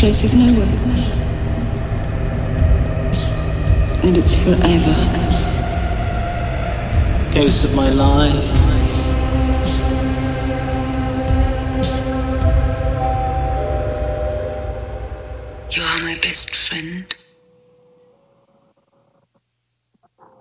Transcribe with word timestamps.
place 0.00 0.24
is 0.24 0.34
nowhere. 0.34 0.64
And 4.02 4.16
it's 4.16 4.42
forever. 4.42 4.96
Ghosts 7.34 7.64
of 7.64 7.74
my 7.74 7.90
life. 7.90 8.50
You 15.70 15.82
are 15.82 16.00
my 16.02 16.16
best 16.22 16.48
friend. 16.54 17.04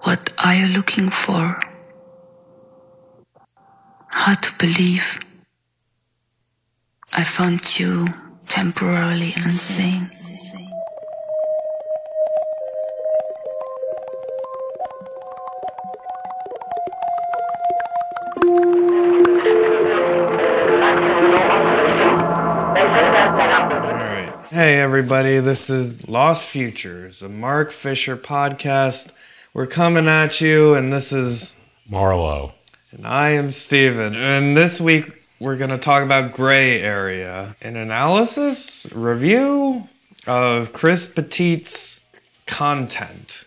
What 0.04 0.32
are 0.38 0.56
you 0.56 0.68
looking 0.68 1.10
for? 1.10 1.60
Hard 4.10 4.42
to 4.42 4.52
believe. 4.58 5.20
I 7.12 7.26
found 7.26 7.78
you 7.78 8.08
temporarily 8.50 9.32
insane. 9.38 10.06
Hey, 24.52 24.82
everybody. 24.82 25.40
This 25.40 25.70
is 25.70 26.10
Lost 26.10 26.46
Futures, 26.48 27.22
a 27.22 27.30
Mark 27.30 27.72
Fisher 27.72 28.18
podcast. 28.18 29.14
We're 29.54 29.68
coming 29.68 30.08
at 30.08 30.42
you, 30.42 30.74
and 30.74 30.92
this 30.92 31.14
is, 31.14 31.56
Marlowe. 31.90 32.54
and 32.92 33.08
I 33.08 33.32
am 33.32 33.52
Steven. 33.52 34.16
And 34.16 34.58
this 34.58 34.82
week, 34.82 35.19
we're 35.40 35.56
going 35.56 35.70
to 35.70 35.78
talk 35.78 36.04
about 36.04 36.34
Gray 36.34 36.82
Area, 36.82 37.56
an 37.62 37.78
analysis, 37.78 38.92
review 38.94 39.88
of 40.28 40.74
Chris 40.74 41.08
Petit's 41.08 42.02
content. 42.46 43.46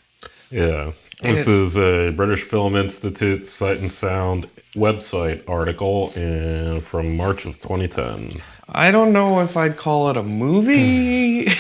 Yeah. 0.51 0.93
This 1.23 1.47
is 1.47 1.79
a 1.79 2.11
British 2.11 2.43
Film 2.43 2.75
Institute 2.75 3.47
Sight 3.47 3.79
and 3.79 3.93
Sound 3.93 4.49
website 4.75 5.49
article 5.49 6.11
in, 6.17 6.81
from 6.81 7.17
March 7.17 7.45
of 7.45 7.61
2010. 7.61 8.31
I 8.69 8.91
don't 8.91 9.13
know 9.13 9.41
if 9.41 9.57
I'd 9.57 9.77
call 9.77 10.09
it 10.11 10.17
a 10.17 10.23
movie. 10.23 11.49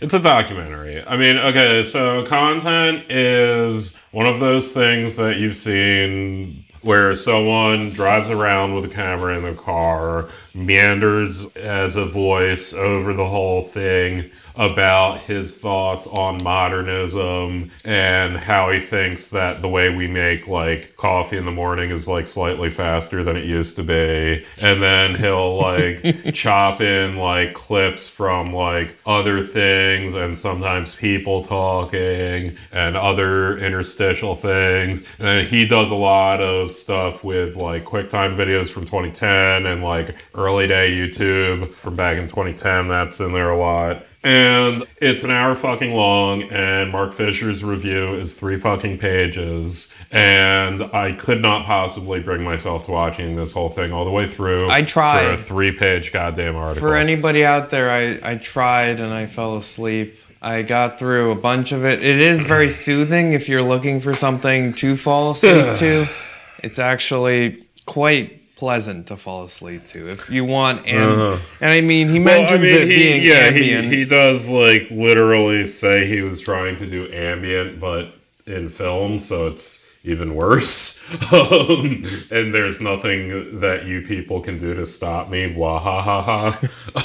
It's 0.00 0.14
a 0.14 0.20
documentary. 0.20 1.04
I 1.04 1.16
mean, 1.16 1.36
okay, 1.36 1.82
so 1.82 2.24
content 2.26 3.10
is 3.10 3.96
one 4.12 4.26
of 4.26 4.38
those 4.38 4.70
things 4.70 5.16
that 5.16 5.38
you've 5.38 5.56
seen 5.56 6.64
where 6.82 7.14
someone 7.14 7.90
drives 7.90 8.30
around 8.30 8.74
with 8.74 8.84
a 8.84 8.94
camera 8.94 9.36
in 9.36 9.42
their 9.42 9.54
car, 9.54 10.28
meanders 10.58 11.46
as 11.56 11.96
a 11.96 12.04
voice 12.04 12.74
over 12.74 13.12
the 13.12 13.26
whole 13.26 13.62
thing 13.62 14.30
about 14.58 15.20
his 15.20 15.56
thoughts 15.60 16.06
on 16.08 16.42
modernism 16.42 17.70
and 17.84 18.36
how 18.36 18.68
he 18.70 18.80
thinks 18.80 19.30
that 19.30 19.62
the 19.62 19.68
way 19.68 19.94
we 19.94 20.08
make 20.08 20.48
like 20.48 20.96
coffee 20.96 21.36
in 21.36 21.44
the 21.44 21.52
morning 21.52 21.90
is 21.90 22.08
like 22.08 22.26
slightly 22.26 22.68
faster 22.68 23.22
than 23.22 23.36
it 23.36 23.44
used 23.44 23.76
to 23.76 23.84
be. 23.84 24.44
And 24.60 24.82
then 24.82 25.14
he'll 25.14 25.56
like 25.56 26.02
chop 26.34 26.80
in 26.80 27.16
like 27.16 27.54
clips 27.54 28.08
from 28.08 28.52
like 28.52 28.98
other 29.06 29.42
things 29.42 30.16
and 30.16 30.36
sometimes 30.36 30.96
people 30.96 31.40
talking 31.42 32.48
and 32.72 32.96
other 32.96 33.58
interstitial 33.58 34.34
things. 34.34 35.08
And 35.20 35.46
he 35.46 35.68
does 35.68 35.92
a 35.92 35.96
lot 35.96 36.40
of 36.40 36.72
stuff 36.72 37.22
with 37.22 37.54
like 37.54 37.84
QuickTime 37.84 38.34
videos 38.34 38.72
from 38.72 38.82
2010 38.82 39.66
and 39.66 39.84
like 39.84 40.16
early 40.34 40.47
day 40.66 40.90
YouTube 40.92 41.70
from 41.72 41.96
back 41.96 42.18
in 42.18 42.26
2010. 42.26 42.88
That's 42.88 43.20
in 43.20 43.32
there 43.32 43.50
a 43.50 43.56
lot. 43.56 44.04
And 44.24 44.82
it's 45.00 45.22
an 45.22 45.30
hour 45.30 45.54
fucking 45.54 45.94
long, 45.94 46.42
and 46.44 46.90
Mark 46.90 47.12
Fisher's 47.12 47.62
review 47.62 48.14
is 48.14 48.34
three 48.34 48.58
fucking 48.58 48.98
pages. 48.98 49.94
And 50.10 50.82
I 50.92 51.12
could 51.12 51.40
not 51.40 51.66
possibly 51.66 52.20
bring 52.20 52.42
myself 52.42 52.84
to 52.84 52.90
watching 52.90 53.36
this 53.36 53.52
whole 53.52 53.68
thing 53.68 53.92
all 53.92 54.04
the 54.04 54.10
way 54.10 54.26
through. 54.26 54.70
I 54.70 54.82
tried. 54.82 55.26
For 55.26 55.34
a 55.34 55.36
three 55.38 55.72
page 55.72 56.12
goddamn 56.12 56.56
article. 56.56 56.80
For 56.80 56.96
anybody 56.96 57.44
out 57.44 57.70
there, 57.70 57.90
I, 57.90 58.32
I 58.32 58.36
tried 58.36 58.98
and 58.98 59.12
I 59.12 59.26
fell 59.26 59.56
asleep. 59.56 60.16
I 60.42 60.62
got 60.62 60.98
through 60.98 61.30
a 61.30 61.36
bunch 61.36 61.72
of 61.72 61.84
it. 61.84 62.02
It 62.02 62.18
is 62.18 62.40
very 62.42 62.70
soothing 62.84 63.32
if 63.32 63.48
you're 63.48 63.62
looking 63.62 64.00
for 64.00 64.14
something 64.14 64.72
to 64.74 64.96
fall 64.96 65.30
asleep 65.32 65.76
to. 65.76 66.06
It's 66.60 66.80
actually 66.80 67.64
quite 67.86 68.37
pleasant 68.58 69.06
to 69.06 69.16
fall 69.16 69.44
asleep 69.44 69.86
to 69.86 70.10
if 70.10 70.28
you 70.28 70.44
want 70.44 70.86
and 70.86 71.40
and 71.60 71.70
I 71.70 71.80
mean 71.80 72.08
he 72.08 72.18
Well, 72.24 72.40
mentions 72.40 72.64
it 72.64 72.88
being 72.88 73.22
yeah, 73.22 73.34
ambient. 73.34 73.84
He, 73.84 74.00
he 74.00 74.04
does 74.04 74.50
like 74.50 74.90
literally 74.90 75.64
say 75.64 76.06
he 76.08 76.22
was 76.22 76.40
trying 76.40 76.76
to 76.76 76.86
do 76.86 77.10
ambient, 77.12 77.80
but 77.80 78.14
in 78.46 78.68
film, 78.68 79.20
so 79.20 79.46
it's 79.48 79.80
even 80.04 80.34
worse. 80.34 80.98
um, 81.32 82.02
and 82.32 82.54
there's 82.54 82.80
nothing 82.80 83.60
that 83.60 83.86
you 83.86 84.02
people 84.02 84.40
can 84.40 84.58
do 84.58 84.74
to 84.74 84.86
stop 84.86 85.30
me. 85.30 85.54
Wahahaha. 85.54 86.52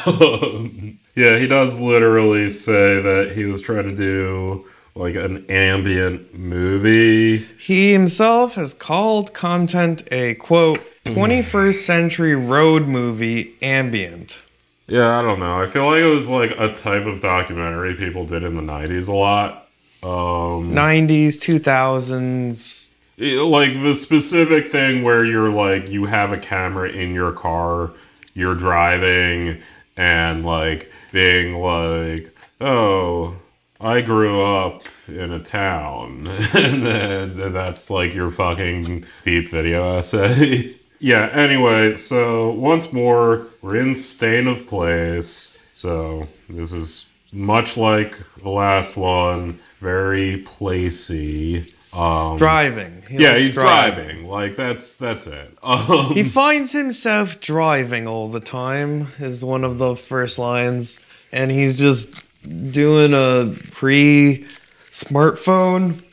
um, 0.67 0.99
yeah, 1.15 1.37
he 1.37 1.47
does 1.47 1.79
literally 1.79 2.49
say 2.49 3.01
that 3.01 3.33
he 3.35 3.45
was 3.45 3.61
trying 3.61 3.85
to 3.85 3.95
do 3.95 4.65
like 4.95 5.15
an 5.15 5.45
ambient 5.49 6.33
movie. 6.37 7.37
He 7.37 7.93
himself 7.93 8.55
has 8.55 8.73
called 8.73 9.33
content 9.33 10.03
a 10.11 10.35
quote 10.35 10.81
21st 11.05 11.75
century 11.75 12.35
road 12.35 12.87
movie 12.87 13.55
ambient. 13.61 14.41
Yeah, 14.87 15.17
I 15.17 15.21
don't 15.21 15.39
know. 15.39 15.61
I 15.61 15.65
feel 15.65 15.85
like 15.85 16.01
it 16.01 16.05
was 16.05 16.29
like 16.29 16.51
a 16.57 16.71
type 16.73 17.05
of 17.05 17.19
documentary 17.21 17.95
people 17.95 18.25
did 18.25 18.43
in 18.43 18.55
the 18.55 18.61
90s 18.61 19.09
a 19.09 19.13
lot. 19.13 19.67
Um, 20.03 20.67
90s, 20.67 21.39
2000s. 21.39 22.89
like 23.17 23.73
the 23.73 23.93
specific 23.93 24.67
thing 24.67 25.03
where 25.03 25.23
you're 25.23 25.49
like 25.49 25.89
you 25.89 26.05
have 26.05 26.31
a 26.33 26.37
camera 26.37 26.89
in 26.89 27.13
your 27.13 27.31
car 27.31 27.93
you're 28.33 28.55
driving 28.55 29.61
and 29.95 30.43
like 30.43 30.91
being 31.11 31.55
like 31.55 32.33
oh 32.59 33.35
i 33.83 34.01
grew 34.01 34.41
up 34.41 34.83
in 35.07 35.31
a 35.31 35.39
town 35.39 36.27
and 36.55 36.83
that's 37.53 37.89
like 37.89 38.15
your 38.15 38.29
fucking 38.31 39.03
deep 39.21 39.47
video 39.49 39.97
essay 39.97 40.73
yeah 40.99 41.29
anyway 41.33 41.95
so 41.95 42.51
once 42.51 42.91
more 42.93 43.45
we're 43.61 43.75
in 43.75 43.93
stain 43.93 44.47
of 44.47 44.65
place 44.67 45.69
so 45.73 46.27
this 46.49 46.73
is 46.73 47.09
much 47.31 47.77
like 47.77 48.15
the 48.41 48.49
last 48.49 48.95
one 48.95 49.53
very 49.79 50.41
placey 50.43 51.71
um 51.93 52.37
Driving. 52.37 53.03
He 53.07 53.17
yeah, 53.21 53.35
he's 53.35 53.53
driving. 53.53 54.25
Like 54.27 54.55
that's 54.55 54.97
that's 54.97 55.27
it. 55.27 55.55
Um, 55.61 56.13
He 56.13 56.23
finds 56.23 56.71
himself 56.71 57.39
driving 57.39 58.07
all 58.07 58.29
the 58.29 58.39
time, 58.39 59.09
is 59.19 59.45
one 59.45 59.63
of 59.63 59.77
the 59.77 59.95
first 59.95 60.39
lines. 60.39 60.99
And 61.31 61.51
he's 61.51 61.77
just 61.77 62.22
doing 62.71 63.13
a 63.13 63.53
pre 63.71 64.45
smartphone 64.91 66.03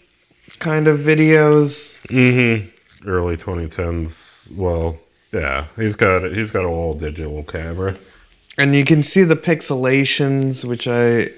kind 0.59 0.89
of 0.89 0.99
videos. 1.01 2.01
Mm-hmm. 2.09 3.09
early 3.09 3.37
2010s. 3.37 4.57
Well, 4.57 4.99
yeah, 5.33 5.67
he's 5.77 5.97
got 5.97 6.25
he's 6.25 6.51
got 6.51 6.65
a 6.65 6.69
little 6.69 6.95
digital 6.95 7.43
camera. 7.43 7.97
And 8.59 8.75
you 8.75 8.85
can 8.85 9.03
see 9.03 9.25
the 9.25 9.37
pixelations, 9.37 10.65
which 10.65 10.87
I. 10.87 11.29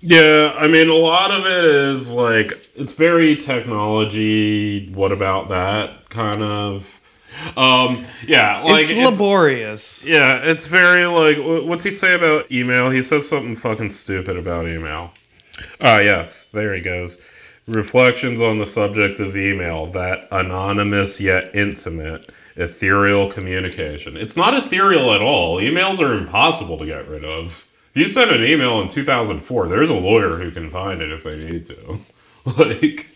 Yeah, 0.00 0.54
I 0.56 0.68
mean, 0.68 0.88
a 0.88 0.94
lot 0.94 1.30
of 1.30 1.46
it 1.46 1.64
is 1.64 2.12
like 2.12 2.52
it's 2.74 2.92
very 2.92 3.34
technology. 3.34 4.90
What 4.92 5.10
about 5.10 5.48
that 5.48 6.10
kind 6.10 6.42
of? 6.42 6.95
Um, 7.56 8.04
yeah, 8.26 8.62
like 8.62 8.86
it's 8.88 9.04
laborious. 9.04 10.04
Yeah, 10.06 10.36
it's 10.38 10.66
very 10.66 11.06
like 11.06 11.38
what's 11.66 11.84
he 11.84 11.90
say 11.90 12.14
about 12.14 12.50
email? 12.50 12.90
He 12.90 13.02
says 13.02 13.28
something 13.28 13.56
fucking 13.56 13.90
stupid 13.90 14.36
about 14.36 14.66
email. 14.66 15.12
Ah, 15.80 15.98
yes, 15.98 16.46
there 16.46 16.74
he 16.74 16.80
goes. 16.80 17.16
Reflections 17.66 18.40
on 18.40 18.58
the 18.58 18.66
subject 18.66 19.18
of 19.18 19.36
email, 19.36 19.86
that 19.86 20.28
anonymous 20.30 21.20
yet 21.20 21.54
intimate, 21.54 22.30
ethereal 22.54 23.30
communication. 23.30 24.16
It's 24.16 24.36
not 24.36 24.54
ethereal 24.54 25.12
at 25.12 25.20
all. 25.20 25.56
Emails 25.56 25.98
are 25.98 26.16
impossible 26.16 26.78
to 26.78 26.86
get 26.86 27.08
rid 27.08 27.24
of. 27.24 27.66
If 27.90 28.02
you 28.02 28.08
send 28.08 28.30
an 28.30 28.44
email 28.44 28.80
in 28.80 28.88
2004, 28.88 29.68
there's 29.68 29.90
a 29.90 29.94
lawyer 29.94 30.36
who 30.36 30.50
can 30.50 30.70
find 30.70 31.00
it 31.00 31.10
if 31.10 31.24
they 31.24 31.38
need 31.38 31.66
to. 31.66 31.98
like, 32.58 33.10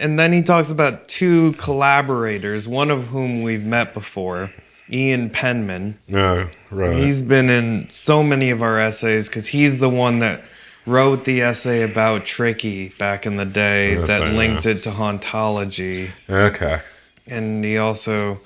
And 0.00 0.18
then 0.18 0.32
he 0.32 0.42
talks 0.42 0.70
about 0.70 1.08
two 1.08 1.52
collaborators, 1.52 2.66
one 2.66 2.90
of 2.90 3.08
whom 3.08 3.42
we've 3.42 3.64
met 3.64 3.92
before, 3.94 4.50
Ian 4.90 5.30
Penman. 5.30 5.98
no, 6.08 6.48
right. 6.70 6.92
He's 6.96 7.22
been 7.22 7.50
in 7.50 7.88
so 7.90 8.22
many 8.22 8.50
of 8.50 8.62
our 8.62 8.78
essays 8.80 9.28
because 9.28 9.48
he's 9.48 9.78
the 9.78 9.90
one 9.90 10.20
that 10.20 10.42
wrote 10.86 11.24
the 11.24 11.42
essay 11.42 11.82
about 11.82 12.24
Tricky 12.24 12.88
back 12.98 13.26
in 13.26 13.36
the 13.36 13.44
day 13.44 13.94
Yes, 13.96 14.08
that 14.08 14.22
I 14.22 14.32
linked 14.32 14.64
know. 14.64 14.70
it 14.72 14.82
to 14.84 14.90
hauntology. 14.90 16.10
okay. 16.28 16.80
And 17.26 17.62
he 17.64 17.76
also 17.76 18.40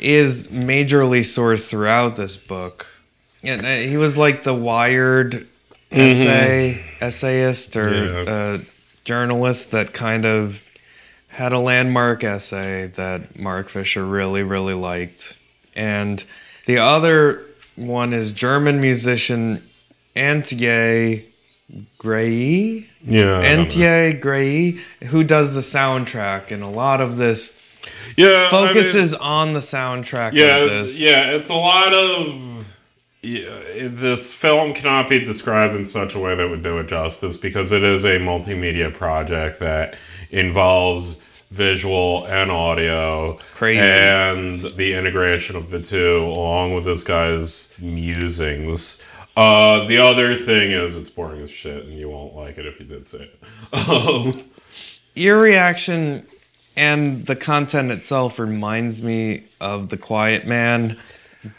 is 0.00 0.48
majorly 0.48 1.20
sourced 1.20 1.68
throughout 1.70 2.16
this 2.16 2.36
book. 2.36 2.86
and 3.42 3.64
uh, 3.64 3.68
he 3.76 3.96
was 3.96 4.16
like 4.18 4.42
the 4.42 4.54
Wired 4.54 5.46
essay 5.90 6.84
essayist 7.00 7.76
or 7.76 7.88
Yeah. 8.26 8.32
uh, 8.32 8.58
journalist 9.04 9.70
that 9.72 9.92
kind 9.92 10.24
of 10.26 10.60
had 11.34 11.52
a 11.52 11.58
landmark 11.58 12.22
essay 12.24 12.86
that 12.94 13.38
Mark 13.38 13.68
Fisher 13.68 14.04
really 14.04 14.42
really 14.42 14.74
liked, 14.74 15.36
and 15.76 16.24
the 16.66 16.78
other 16.78 17.42
one 17.76 18.12
is 18.12 18.32
German 18.32 18.80
musician 18.80 19.62
Antje 20.14 21.24
Greie. 21.98 22.88
Yeah. 23.04 23.38
I 23.38 23.40
don't 23.40 23.42
know. 23.42 23.64
Antje 23.64 24.20
Greie, 24.20 24.78
who 25.08 25.24
does 25.24 25.54
the 25.54 25.60
soundtrack, 25.60 26.50
and 26.50 26.62
a 26.62 26.68
lot 26.68 27.00
of 27.00 27.16
this 27.16 27.58
Yeah. 28.16 28.28
I 28.28 28.64
mean- 28.64 28.74
focuses 28.74 29.14
on 29.14 29.54
the 29.54 29.60
soundtrack 29.60 30.32
yeah, 30.34 30.56
of 30.58 30.70
this. 30.70 31.00
yeah, 31.00 31.30
it's 31.32 31.48
a 31.48 31.54
lot 31.54 31.92
of. 31.92 32.64
Yeah, 33.22 33.88
this 33.88 34.34
film 34.34 34.74
cannot 34.74 35.08
be 35.08 35.18
described 35.18 35.74
in 35.74 35.86
such 35.86 36.14
a 36.14 36.18
way 36.18 36.34
that 36.34 36.46
would 36.50 36.62
do 36.62 36.78
it 36.78 36.88
justice 36.88 37.38
because 37.38 37.72
it 37.72 37.82
is 37.82 38.04
a 38.04 38.18
multimedia 38.18 38.92
project 38.92 39.60
that 39.60 39.96
involves 40.30 41.22
visual 41.54 42.26
and 42.26 42.50
audio. 42.50 43.34
Crazy. 43.54 43.80
And 43.80 44.60
the 44.76 44.94
integration 44.94 45.56
of 45.56 45.70
the 45.70 45.80
two, 45.80 46.18
along 46.18 46.74
with 46.74 46.84
this 46.84 47.04
guy's 47.04 47.72
musings. 47.80 49.04
Uh, 49.36 49.86
the 49.86 49.98
other 49.98 50.34
thing 50.36 50.70
is, 50.70 50.96
it's 50.96 51.10
boring 51.10 51.42
as 51.42 51.50
shit, 51.50 51.84
and 51.84 51.94
you 51.94 52.08
won't 52.08 52.34
like 52.34 52.58
it 52.58 52.66
if 52.66 52.78
you 52.78 52.86
did 52.86 53.06
say 53.06 53.30
it. 53.72 54.44
Your 55.14 55.40
reaction 55.40 56.26
and 56.76 57.24
the 57.26 57.36
content 57.36 57.92
itself 57.92 58.38
reminds 58.38 59.02
me 59.02 59.44
of 59.60 59.88
The 59.88 59.96
Quiet 59.96 60.46
Man 60.46 60.98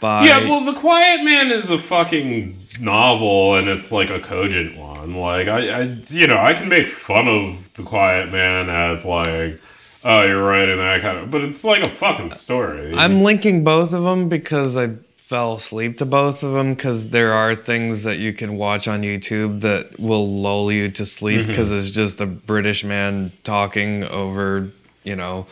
by 0.00 0.26
Yeah, 0.26 0.48
well, 0.48 0.64
The 0.64 0.78
Quiet 0.78 1.24
Man 1.24 1.50
is 1.50 1.70
a 1.70 1.78
fucking 1.78 2.66
novel, 2.80 3.56
and 3.56 3.68
it's 3.68 3.92
like 3.92 4.10
a 4.10 4.20
cogent 4.20 4.76
one. 4.76 5.14
Like, 5.14 5.48
I, 5.48 5.80
I, 5.80 5.82
you 6.08 6.26
know, 6.26 6.38
I 6.38 6.54
can 6.54 6.68
make 6.68 6.86
fun 6.86 7.28
of 7.28 7.74
The 7.74 7.82
Quiet 7.82 8.30
Man 8.30 8.68
as 8.68 9.04
like, 9.04 9.60
oh, 10.06 10.22
you're 10.22 10.42
writing 10.42 10.78
that 10.78 11.00
kind 11.02 11.18
of, 11.18 11.30
but 11.30 11.42
it's 11.42 11.64
like 11.64 11.82
a 11.82 11.88
fucking 11.88 12.28
story. 12.30 12.92
I'm 12.94 13.22
linking 13.22 13.64
both 13.64 13.92
of 13.92 14.04
them 14.04 14.28
because 14.28 14.76
I 14.76 14.94
fell 15.16 15.54
asleep 15.54 15.98
to 15.98 16.06
both 16.06 16.44
of 16.44 16.52
them 16.52 16.74
because 16.74 17.08
there 17.10 17.32
are 17.32 17.54
things 17.56 18.04
that 18.04 18.18
you 18.18 18.32
can 18.32 18.56
watch 18.56 18.86
on 18.86 19.02
YouTube 19.02 19.60
that 19.62 19.98
will 19.98 20.26
lull 20.28 20.70
you 20.70 20.88
to 20.92 21.04
sleep 21.04 21.40
Mm-hmm. 21.40 21.48
because 21.48 21.72
it's 21.72 21.90
just 21.90 22.20
a 22.20 22.26
British 22.26 22.84
man 22.84 23.32
talking 23.42 24.04
over, 24.04 24.68
you 25.02 25.16
know, 25.16 25.46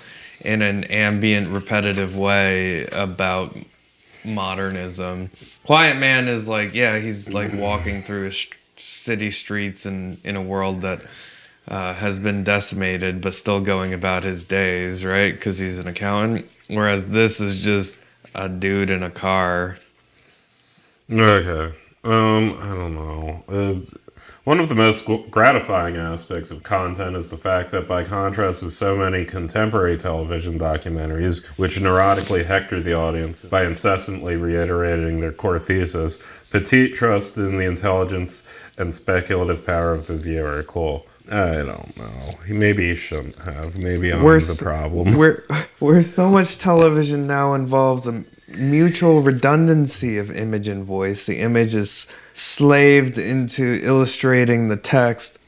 in 0.45 0.63
an 0.63 0.85
ambient, 0.85 1.49
repetitive 1.49 2.17
way 2.17 2.87
about 2.93 3.57
modernism. 4.25 5.31
Quiet 5.65 5.99
Man 5.99 6.29
is 6.29 6.49
like, 6.49 6.75
yeah, 6.75 6.99
he's 6.99 7.33
like 7.35 7.53
walking 7.55 8.03
through 8.03 8.31
city 8.77 9.31
streets 9.31 9.87
and 9.87 10.19
in 10.25 10.37
a 10.37 10.43
world 10.43 10.83
that 10.83 11.01
uh, 11.69 11.95
has 11.95 12.19
been 12.19 12.45
decimated, 12.45 13.21
but 13.21 13.35
still 13.35 13.61
going 13.61 13.93
about 13.93 14.25
his 14.25 14.45
days, 14.45 15.05
right? 15.05 15.33
Because 15.33 15.59
he's 15.59 15.79
an 15.79 15.89
accountant. 15.89 16.49
Whereas 16.69 17.11
this 17.11 17.41
is 17.41 17.63
just 17.63 18.03
a 18.35 18.49
dude 18.49 18.91
in 18.91 19.03
a 19.03 19.11
car. 19.11 19.79
Okay. 21.11 21.75
Um, 22.03 22.59
I 22.61 22.75
don't 22.75 22.95
know. 22.95 23.45
Uh, 23.49 23.81
one 24.45 24.61
of 24.61 24.69
the 24.69 24.75
most 24.75 25.09
gratifying 25.31 25.97
aspects 25.97 26.51
of 26.51 26.63
content 26.63 27.17
is 27.17 27.31
the 27.31 27.39
fact 27.39 27.71
that, 27.71 27.89
by 27.89 28.05
contrast 28.05 28.63
with 28.63 28.73
so 28.73 28.95
many 28.95 29.25
contemporary 29.25 29.97
television 29.97 30.59
documentaries, 30.59 31.47
which 31.59 31.79
neurotically 31.79 32.45
hector 32.45 32.79
the 32.79 32.93
audience 32.93 33.47
by 33.47 33.65
incessantly 33.65 34.37
reiterating 34.37 35.21
their 35.21 35.33
core 35.33 35.59
thesis, 35.59 36.19
Petit 36.51 36.91
trusts 36.91 37.39
in 37.39 37.57
the 37.57 37.65
intelligence 37.65 38.63
and 38.77 38.93
speculative 38.93 39.65
power 39.65 39.93
of 39.93 40.09
the 40.09 40.17
viewer. 40.17 40.63
Cool. 40.65 41.07
I 41.31 41.57
don't 41.63 41.97
know. 41.97 42.29
Maybe 42.49 42.89
he 42.89 42.95
shouldn't 42.95 43.39
have. 43.39 43.79
Maybe 43.79 44.13
I'm 44.13 44.23
We're 44.23 44.33
the 44.33 44.37
s- 44.53 44.63
problem. 44.63 45.17
We're 45.81 46.03
so 46.03 46.29
much 46.29 46.59
television 46.59 47.27
now 47.27 47.55
involves 47.55 48.07
a 48.07 48.25
mutual 48.61 49.23
redundancy 49.23 50.19
of 50.19 50.31
image 50.31 50.69
and 50.69 50.85
voice. 50.85 51.25
The 51.25 51.39
image 51.41 51.75
is 51.75 52.15
slaved 52.35 53.17
into 53.17 53.81
illustrating 53.83 54.69
the 54.69 54.77
text. 54.77 55.39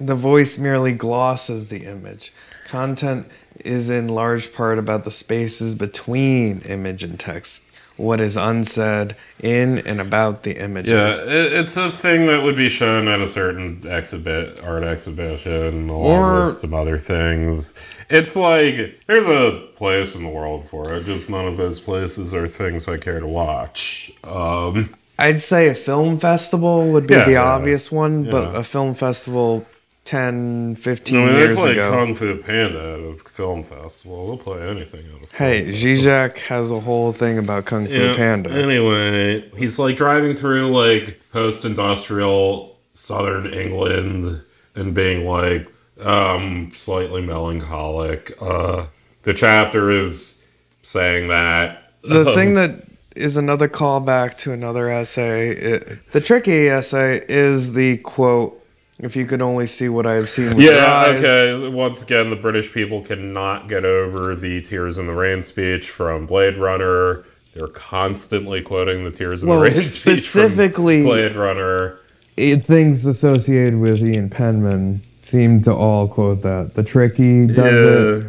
The 0.00 0.16
voice 0.16 0.58
merely 0.58 0.92
glosses 0.94 1.68
the 1.68 1.84
image. 1.84 2.32
Content 2.66 3.26
is 3.64 3.90
in 3.90 4.08
large 4.08 4.52
part 4.52 4.78
about 4.78 5.04
the 5.04 5.10
spaces 5.10 5.74
between 5.76 6.60
image 6.62 7.04
and 7.04 7.20
text. 7.20 7.62
What 7.96 8.20
is 8.20 8.36
unsaid 8.36 9.14
in 9.42 9.78
and 9.86 10.00
about 10.00 10.42
the 10.44 10.52
images. 10.62 10.90
Yeah, 11.26 11.30
it, 11.32 11.52
it's 11.52 11.76
a 11.76 11.90
thing 11.90 12.26
that 12.26 12.42
would 12.42 12.56
be 12.56 12.68
shown 12.68 13.06
at 13.08 13.20
a 13.20 13.26
certain 13.26 13.80
exhibit, 13.86 14.64
art 14.64 14.82
exhibition, 14.84 15.88
along 15.88 16.00
Or- 16.18 16.46
with 16.46 16.56
some 16.56 16.74
other 16.74 16.98
things. 16.98 17.74
It's 18.08 18.34
like 18.36 19.00
there's 19.06 19.26
a 19.26 19.66
place 19.76 20.14
in 20.16 20.22
the 20.22 20.28
world 20.30 20.64
for 20.68 20.92
it. 20.94 21.04
Just 21.04 21.28
none 21.30 21.46
of 21.46 21.56
those 21.56 21.80
places 21.80 22.34
are 22.34 22.46
things 22.48 22.88
I 22.88 22.96
care 22.96 23.20
to 23.20 23.26
watch. 23.26 24.12
Um, 24.24 24.90
I'd 25.18 25.40
say 25.40 25.68
a 25.68 25.74
film 25.74 26.18
festival 26.18 26.90
would 26.92 27.06
be 27.06 27.14
Yeah, 27.14 27.24
the 27.24 27.32
yeah. 27.32 27.42
obvious 27.42 27.92
one, 27.92 28.28
but 28.30 28.54
a 28.56 28.64
film 28.64 28.94
festival 28.94 29.66
10, 30.04 30.76
15 30.76 31.16
I 31.16 31.24
mean, 31.24 31.32
they 31.32 31.38
years 31.38 31.58
play 31.58 31.72
ago. 31.72 31.90
Kung 31.90 32.14
Fu 32.14 32.36
Panda 32.38 32.94
at 32.94 33.00
a 33.00 33.16
film 33.28 33.62
festival. 33.62 34.26
They'll 34.26 34.38
play 34.38 34.68
anything 34.68 35.00
at 35.00 35.22
a 35.22 35.26
film 35.26 35.28
hey. 35.38 35.68
Zizek 35.68 36.38
has 36.38 36.70
a 36.70 36.80
whole 36.80 37.12
thing 37.12 37.38
about 37.38 37.66
Kung 37.66 37.86
Fu 37.86 37.92
Yeah, 37.92 38.14
Panda. 38.14 38.50
Anyway, 38.50 39.48
he's 39.56 39.78
like 39.78 39.96
driving 39.96 40.34
through 40.34 40.72
like 40.72 41.20
post-industrial 41.32 42.76
southern 42.90 43.52
England 43.52 44.42
and 44.74 44.94
being 44.94 45.26
like 45.26 45.68
um 46.00 46.70
slightly 46.72 47.24
melancholic. 47.24 48.32
Uh 48.40 48.86
the 49.22 49.32
chapter 49.32 49.90
is 49.90 50.44
saying 50.82 51.28
that 51.28 51.92
the 52.02 52.28
um, 52.28 52.34
thing 52.34 52.54
that 52.54 52.70
is 53.16 53.36
another 53.36 53.68
callback 53.68 54.36
to 54.36 54.52
another 54.52 54.88
essay, 54.88 55.50
it, 55.50 56.00
the 56.12 56.20
tricky 56.20 56.68
essay 56.68 57.20
is 57.28 57.74
the 57.74 57.98
quote, 57.98 58.61
if 59.00 59.16
you 59.16 59.26
could 59.26 59.40
only 59.42 59.66
see 59.66 59.88
what 59.88 60.06
I 60.06 60.14
have 60.14 60.28
seen 60.28 60.50
with 60.54 60.60
your 60.64 60.74
yeah, 60.74 60.92
eyes. 60.94 61.18
okay. 61.24 61.68
Once 61.68 62.02
again, 62.02 62.30
the 62.30 62.36
British 62.36 62.72
people 62.72 63.00
cannot 63.00 63.68
get 63.68 63.84
over 63.84 64.34
the 64.36 64.60
Tears 64.60 64.98
in 64.98 65.06
the 65.06 65.14
Rain 65.14 65.42
speech 65.42 65.88
from 65.88 66.26
Blade 66.26 66.58
Runner. 66.58 67.24
They're 67.54 67.68
constantly 67.68 68.62
quoting 68.62 69.04
the 69.04 69.10
Tears 69.10 69.42
in 69.42 69.48
Well, 69.48 69.58
the 69.60 69.64
Rain 69.64 69.74
speech 69.74 70.18
specifically- 70.18 71.00
from 71.02 71.08
Blade 71.10 71.34
Runner. 71.36 71.98
it, 72.36 72.64
things 72.64 73.06
associated 73.06 73.78
with 73.80 73.98
Ian 74.02 74.30
Penman 74.30 75.02
seem 75.22 75.62
to 75.62 75.74
all 75.74 76.06
quote 76.08 76.42
that. 76.42 76.74
The 76.74 76.82
Tricky 76.84 77.46
does 77.46 78.22
it 78.24 78.26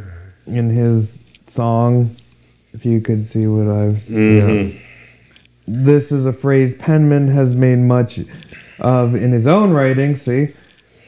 in 0.47 0.69
his 0.69 1.19
song. 1.47 2.15
If 2.73 2.85
you 2.85 3.01
could 3.01 3.27
see 3.27 3.45
what 3.47 3.67
I've 3.67 3.97
Mhm. 4.09 4.73
yeah. 4.73 4.79
This 5.67 6.11
is 6.11 6.25
a 6.25 6.33
phrase 6.33 6.73
Penman 6.73 7.27
has 7.29 7.53
made 7.53 7.77
much 7.79 8.19
of 8.79 9.13
in 9.15 9.31
his 9.31 9.45
own 9.47 9.71
writing, 9.71 10.15
see, 10.15 10.49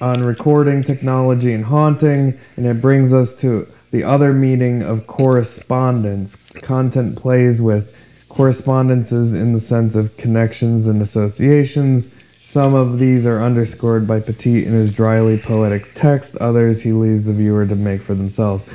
on 0.02 0.24
recording 0.24 0.84
technology 0.84 1.54
and 1.54 1.66
haunting, 1.66 2.40
and 2.58 2.66
it 2.66 2.82
brings 2.82 3.14
us 3.14 3.40
to 3.42 3.68
the 3.92 4.04
other 4.04 4.34
meaning 4.34 4.82
of 4.82 5.08
correspondence. 5.08 6.36
Content 6.62 7.16
plays 7.16 7.62
with 7.62 7.96
correspondences 8.30 9.34
in 9.34 9.54
the 9.54 9.60
sense 9.60 9.96
of 9.96 10.16
connections 10.18 10.88
and 10.88 11.02
associations. 11.02 12.14
Some 12.38 12.74
of 12.74 13.00
these 13.00 13.25
are 13.25 13.42
underscored 13.42 14.08
by 14.08 14.20
Petit 14.20 14.66
in 14.66 14.74
his 14.74 14.94
dryly 14.94 15.38
poetic 15.38 15.94
text, 15.94 16.36
others 16.38 16.82
he 16.82 16.92
leaves 16.92 17.25
the 17.25 17.34
viewer 17.34 17.66
to 17.66 17.75
make 17.75 18.02
for 18.02 18.14
themselves. 18.14 18.66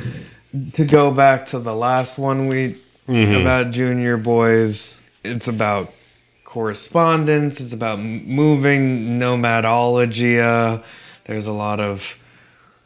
To 0.73 0.85
go 0.85 1.11
back 1.11 1.47
to 1.47 1.59
the 1.59 1.75
last 1.75 2.19
one 2.19 2.47
we 2.47 2.77
Mm-hmm. 3.11 3.41
about 3.41 3.73
junior 3.73 4.17
boys, 4.17 5.01
it's 5.25 5.49
about 5.49 5.93
correspondence, 6.45 7.61
it's 7.61 7.73
about 7.73 7.99
moving 7.99 9.19
nomadology. 9.19 10.41
There's 11.31 11.47
a 11.47 11.53
lot 11.53 11.79
of 11.79 12.19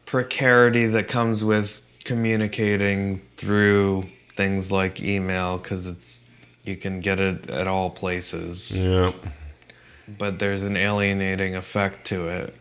precarity 0.05 0.85
that 0.89 1.09
comes 1.09 1.43
with 1.43 1.81
communicating 2.05 3.17
through 3.17 4.05
things 4.37 4.71
like 4.71 5.01
email 5.01 5.57
because 5.57 5.87
it's 5.87 6.25
you 6.63 6.77
can 6.77 7.01
get 7.01 7.21
it 7.21 7.49
at 7.49 7.67
all 7.67 7.89
places. 7.89 8.71
Yeah. 8.71 9.13
but 10.19 10.41
there's 10.41 10.63
an 10.63 10.77
alienating 10.77 11.57
effect 11.57 12.05
to 12.09 12.29
it. 12.29 12.55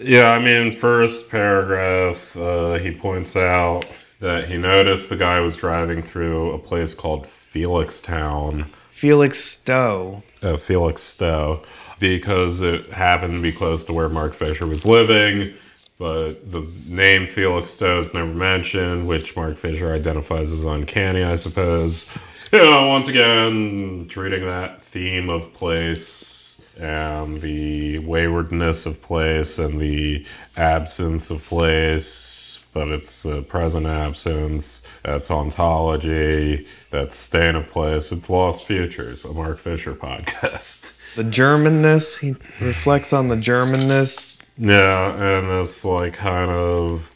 Yeah, 0.00 0.30
I 0.30 0.38
mean, 0.38 0.72
first 0.72 1.30
paragraph, 1.30 2.34
uh, 2.34 2.78
he 2.78 2.90
points 2.90 3.36
out 3.36 3.84
that 4.20 4.48
he 4.48 4.56
noticed 4.56 5.10
the 5.10 5.18
guy 5.18 5.40
was 5.40 5.58
driving 5.58 6.00
through 6.00 6.52
a 6.52 6.58
place 6.58 6.94
called 6.94 7.24
Felixtown, 7.24 8.70
Felixstowe 8.90 10.22
uh, 10.42 10.56
Felixstowe, 10.56 11.62
because 12.02 12.62
it 12.62 12.90
happened 12.92 13.32
to 13.32 13.40
be 13.40 13.52
close 13.52 13.86
to 13.86 13.92
where 13.92 14.08
Mark 14.08 14.34
Fisher 14.34 14.66
was 14.66 14.84
living. 14.84 15.54
But 16.02 16.50
the 16.50 16.66
name 16.88 17.26
Felixstowe 17.26 18.00
is 18.00 18.12
never 18.12 18.34
mentioned, 18.34 19.06
which 19.06 19.36
Mark 19.36 19.56
Fisher 19.56 19.94
identifies 19.94 20.50
as 20.50 20.64
uncanny, 20.64 21.22
I 21.22 21.36
suppose. 21.36 22.08
you 22.52 22.58
know, 22.58 22.88
once 22.88 23.06
again, 23.06 24.08
treating 24.08 24.44
that 24.44 24.82
theme 24.82 25.30
of 25.30 25.54
place 25.54 26.60
and 26.76 27.40
the 27.40 28.00
waywardness 28.00 28.84
of 28.84 29.00
place 29.00 29.60
and 29.60 29.80
the 29.80 30.26
absence 30.56 31.30
of 31.30 31.40
place, 31.40 32.66
but 32.72 32.88
it's 32.88 33.24
a 33.24 33.42
present 33.42 33.86
absence, 33.86 34.80
that's 35.04 35.28
hauntology, 35.28 36.66
that's 36.90 37.14
stain 37.14 37.54
of 37.54 37.70
place, 37.70 38.10
it's 38.10 38.28
lost 38.28 38.66
futures, 38.66 39.24
a 39.24 39.32
Mark 39.32 39.58
Fisher 39.58 39.94
podcast. 39.94 40.98
The 41.14 41.22
Germanness, 41.22 42.18
he 42.18 42.30
reflects 42.64 43.12
on 43.12 43.28
the 43.28 43.36
Germanness. 43.36 44.41
Yeah, 44.58 45.14
and 45.14 45.48
this 45.48 45.84
like 45.84 46.14
kind 46.14 46.50
of 46.50 47.12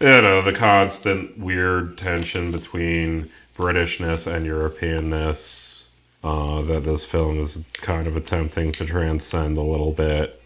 you 0.00 0.08
know, 0.08 0.42
the 0.42 0.52
constant 0.52 1.38
weird 1.38 1.96
tension 1.96 2.52
between 2.52 3.30
Britishness 3.56 4.30
and 4.30 4.44
Europeanness 4.44 5.88
uh, 6.22 6.62
that 6.62 6.84
this 6.84 7.04
film 7.04 7.38
is 7.38 7.64
kind 7.80 8.06
of 8.06 8.16
attempting 8.16 8.72
to 8.72 8.84
transcend 8.84 9.56
a 9.56 9.62
little 9.62 9.92
bit. 9.92 10.40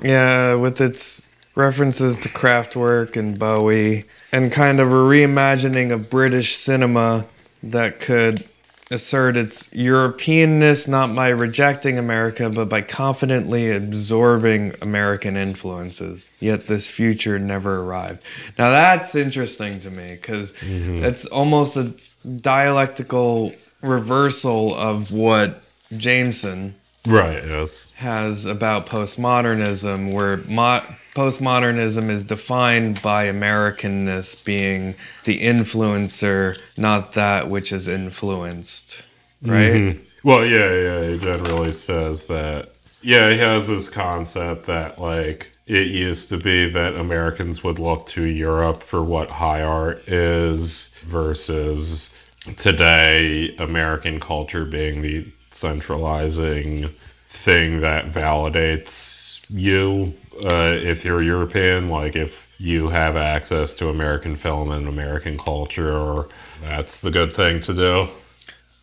Yeah, 0.00 0.54
with 0.54 0.80
its 0.80 1.28
references 1.54 2.18
to 2.20 2.28
Kraftwerk 2.28 3.16
and 3.16 3.38
Bowie, 3.38 4.04
and 4.32 4.50
kind 4.50 4.80
of 4.80 4.88
a 4.88 4.94
reimagining 4.94 5.92
of 5.92 6.08
British 6.08 6.56
cinema 6.56 7.26
that 7.62 8.00
could 8.00 8.48
assert 8.92 9.36
its 9.36 9.68
Europeanness 9.68 10.86
not 10.86 11.14
by 11.14 11.28
rejecting 11.28 11.98
America, 11.98 12.50
but 12.50 12.68
by 12.68 12.82
confidently 12.82 13.70
absorbing 13.70 14.74
American 14.82 15.36
influences. 15.36 16.30
Yet 16.38 16.66
this 16.66 16.90
future 16.90 17.38
never 17.38 17.80
arrived. 17.80 18.24
Now 18.58 18.70
that's 18.70 19.14
interesting 19.14 19.80
to 19.80 19.90
me 19.90 20.08
because 20.10 20.52
it's 20.52 21.24
mm-hmm. 21.24 21.34
almost 21.34 21.76
a 21.76 21.92
dialectical 22.28 23.52
reversal 23.80 24.74
of 24.74 25.12
what 25.12 25.64
Jameson 25.96 26.74
Right, 27.06 27.44
yes. 27.44 27.92
has 27.96 28.46
about 28.46 28.86
postmodernism, 28.86 30.14
where 30.14 30.36
mo- 30.48 30.84
postmodernism 31.14 32.08
is 32.08 32.22
defined 32.22 33.02
by 33.02 33.26
Americanness 33.26 34.44
being 34.44 34.94
the 35.24 35.40
influencer, 35.40 36.60
not 36.78 37.12
that 37.12 37.48
which 37.48 37.72
is 37.72 37.88
influenced. 37.88 39.06
Right? 39.42 39.72
Mm-hmm. 39.72 40.28
Well, 40.28 40.46
yeah, 40.46 40.72
yeah, 40.72 41.10
he 41.10 41.18
generally 41.18 41.72
says 41.72 42.26
that. 42.26 42.74
Yeah, 43.02 43.30
he 43.30 43.38
has 43.38 43.66
this 43.66 43.88
concept 43.88 44.66
that, 44.66 45.00
like, 45.00 45.50
it 45.66 45.88
used 45.88 46.28
to 46.28 46.36
be 46.36 46.70
that 46.70 46.94
Americans 46.94 47.64
would 47.64 47.80
look 47.80 48.06
to 48.06 48.22
Europe 48.22 48.82
for 48.82 49.02
what 49.02 49.28
high 49.28 49.62
art 49.62 50.06
is 50.08 50.94
versus 51.00 52.14
today, 52.56 53.56
American 53.56 54.20
culture 54.20 54.64
being 54.64 55.02
the 55.02 55.26
centralizing 55.52 56.88
thing 57.26 57.80
that 57.80 58.06
validates 58.06 59.44
you. 59.50 60.14
Uh, 60.44 60.76
if 60.82 61.04
you're 61.04 61.22
European, 61.22 61.88
like, 61.88 62.16
if 62.16 62.48
you 62.58 62.88
have 62.88 63.16
access 63.16 63.74
to 63.74 63.88
American 63.88 64.36
film 64.36 64.70
and 64.70 64.88
American 64.88 65.36
culture, 65.38 66.24
that's 66.62 67.00
the 67.00 67.10
good 67.10 67.32
thing 67.32 67.60
to 67.60 67.74
do. 67.74 68.08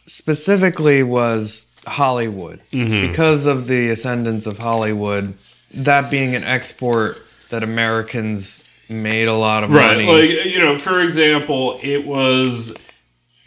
Specifically, 0.06 1.04
was 1.04 1.66
Hollywood. 1.88 2.60
Because 2.72 3.46
of 3.46 3.68
the 3.68 3.90
ascendance 3.90 4.48
of 4.48 4.58
Hollywood, 4.60 5.34
that 5.74 6.10
being 6.12 6.36
an 6.36 6.44
export 6.44 7.22
that 7.50 7.64
Americans 7.64 8.64
made 8.90 9.28
a 9.28 9.34
lot 9.36 9.64
of 9.64 9.72
Right, 9.72 9.98
money. 9.98 10.08
like 10.08 10.46
you 10.46 10.60
know, 10.60 10.78
for 10.78 11.00
example, 11.00 11.80
it 11.84 12.06
was 12.06 12.76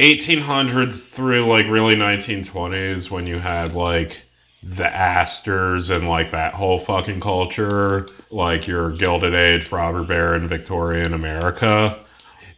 1800s 0.02 1.08
through 1.08 1.46
like 1.46 1.66
really 1.68 1.94
1920s 1.94 3.08
when 3.08 3.24
you 3.24 3.38
had 3.38 3.72
like 3.72 4.22
the 4.60 4.92
Astors 4.92 5.90
and 5.90 6.08
like 6.08 6.32
that 6.32 6.54
whole 6.54 6.80
fucking 6.80 7.20
culture, 7.20 8.08
like 8.32 8.66
your 8.66 8.90
Gilded 8.90 9.32
Age, 9.32 9.70
robber 9.70 10.02
Baron, 10.02 10.48
Victorian 10.48 11.14
America. 11.14 12.00